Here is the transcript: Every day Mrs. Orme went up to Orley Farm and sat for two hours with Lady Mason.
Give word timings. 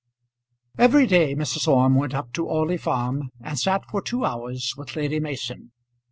Every 0.79 1.05
day 1.05 1.35
Mrs. 1.35 1.67
Orme 1.67 1.93
went 1.93 2.15
up 2.15 2.33
to 2.33 2.47
Orley 2.47 2.77
Farm 2.77 3.29
and 3.39 3.59
sat 3.59 3.85
for 3.85 4.01
two 4.01 4.25
hours 4.25 4.73
with 4.75 4.95
Lady 4.95 5.19
Mason. 5.19 5.73